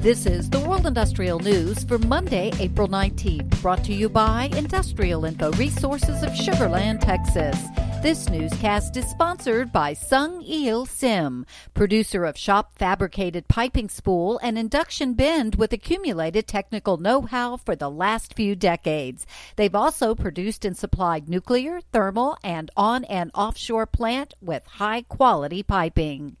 [0.00, 5.26] This is the World Industrial News for Monday, April 19th, brought to you by Industrial
[5.26, 7.54] Info Resources of Sugar Land, Texas.
[8.00, 11.44] This newscast is sponsored by Sung Il Sim,
[11.74, 17.76] producer of shop fabricated piping spool and induction bend with accumulated technical know how for
[17.76, 19.26] the last few decades.
[19.56, 25.62] They've also produced and supplied nuclear, thermal, and on and offshore plant with high quality
[25.62, 26.38] piping.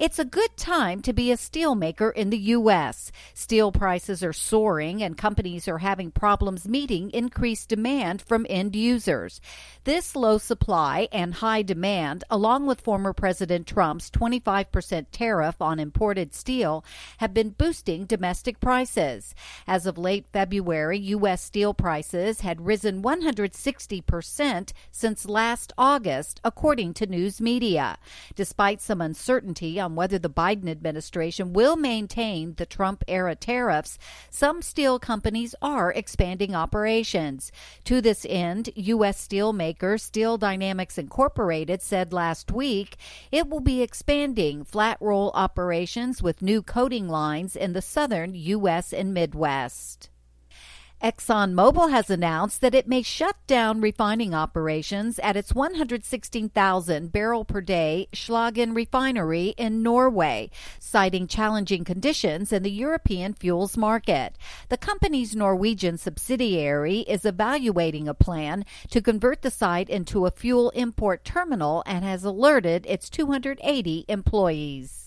[0.00, 3.12] It's a good time to be a steelmaker in the U.S.
[3.34, 9.42] Steel prices are soaring and companies are having problems meeting increased demand from end users.
[9.84, 16.32] This low supply and high demand, along with former President Trump's 25% tariff on imported
[16.32, 16.82] steel,
[17.18, 19.34] have been boosting domestic prices.
[19.66, 21.42] As of late February, U.S.
[21.42, 27.98] steel prices had risen 160% since last August, according to news media.
[28.34, 33.98] Despite some uncertainty on on whether the Biden administration will maintain the Trump era tariffs,
[34.30, 37.50] some steel companies are expanding operations.
[37.84, 39.26] To this end, U.S.
[39.26, 42.96] steelmaker Steel Dynamics Incorporated said last week
[43.32, 48.92] it will be expanding flat roll operations with new coating lines in the southern U.S.
[48.92, 50.08] and Midwest.
[51.02, 57.62] ExxonMobil has announced that it may shut down refining operations at its 116,000 barrel per
[57.62, 64.36] day Slagen refinery in Norway, citing challenging conditions in the European fuels market.
[64.68, 70.68] The company's Norwegian subsidiary is evaluating a plan to convert the site into a fuel
[70.70, 74.99] import terminal and has alerted its 280 employees.